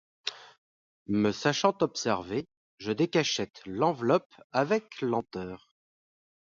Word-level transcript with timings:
Me 1.05 1.31
sachant 1.31 1.77
observée, 1.81 2.47
je 2.79 2.91
décachette 2.91 3.61
l’enveloppe 3.67 4.33
avec 4.51 4.99
lenteur. 5.01 5.75